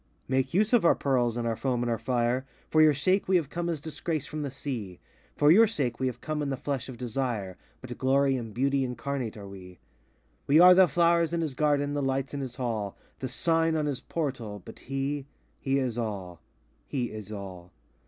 [0.29, 3.27] 93 Make use of our pearls, and our foam, and our fire; For your sake
[3.27, 4.99] we have come as Disgrace from the Sea;—
[5.37, 8.83] For your sake we have come in the flesh of Desire, But glory and beauty
[8.83, 9.77] incarnate are we.
[10.47, 13.85] We are the flowers in his Garden, the lights in his Hall, The sign on
[13.85, 15.27] his Portal, but he,
[15.59, 17.71] he is all,—he is all!